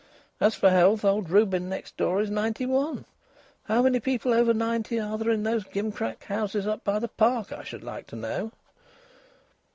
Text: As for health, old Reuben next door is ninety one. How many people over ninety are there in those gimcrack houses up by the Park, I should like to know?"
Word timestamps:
As 0.39 0.55
for 0.55 0.71
health, 0.71 1.05
old 1.05 1.29
Reuben 1.29 1.69
next 1.69 1.95
door 1.95 2.21
is 2.21 2.31
ninety 2.31 2.65
one. 2.65 3.05
How 3.65 3.83
many 3.83 3.99
people 3.99 4.33
over 4.33 4.51
ninety 4.51 4.99
are 4.99 5.15
there 5.15 5.29
in 5.29 5.43
those 5.43 5.63
gimcrack 5.63 6.23
houses 6.23 6.65
up 6.65 6.83
by 6.83 6.97
the 6.97 7.07
Park, 7.07 7.51
I 7.53 7.61
should 7.63 7.83
like 7.83 8.07
to 8.07 8.15
know?" 8.15 8.51